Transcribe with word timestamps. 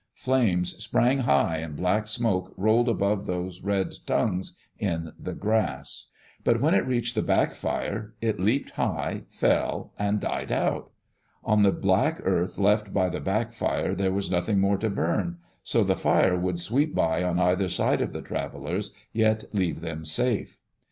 Flames 0.15 0.83
sprang 0.83 1.19
high 1.19 1.57
and 1.57 1.75
black 1.75 2.07
smoke 2.07 2.55
rolled 2.57 2.89
above 2.89 3.27
those 3.27 3.61
red 3.61 3.93
tongues 4.07 4.57
in 4.79 5.13
the 5.19 5.35
grass. 5.35 6.07
But 6.43 6.59
when 6.59 6.73
it 6.73 6.87
reached 6.87 7.13
the 7.13 7.21
back 7.21 7.51
fire, 7.51 8.15
it 8.19 8.39
leaped 8.39 8.71
high, 8.71 8.85
^ 8.85 8.93
1 8.95 8.95
Digitized 8.95 8.97
by 8.97 9.19
VjOOQ 9.19 9.21
LC 9.21 9.21
EARLY 9.21 9.25
DAYS 9.27 9.41
IN 9.41 9.53
OLD 9.53 9.63
OREGON 9.63 9.91
fell, 9.91 9.93
and 10.07 10.19
died 10.19 10.51
out. 10.51 10.91
On 11.43 11.61
the 11.61 11.71
black 11.71 12.21
earth 12.23 12.57
left 12.57 12.93
by 12.95 13.09
the 13.09 13.19
back 13.21 13.51
fire 13.51 13.93
there 13.93 14.11
was 14.11 14.31
nothing 14.31 14.59
more 14.59 14.77
to 14.79 14.89
burn, 14.89 15.37
so 15.63 15.83
the 15.83 15.95
fire 15.95 16.35
would 16.35 16.59
sweep 16.59 16.95
by 16.95 17.21
on 17.23 17.39
either 17.39 17.69
side 17.69 18.01
of 18.01 18.11
the 18.11 18.23
travelers, 18.23 18.91
yet 19.13 19.43
leave 19.53 19.81
them 19.81 20.03
safe. 20.03 20.59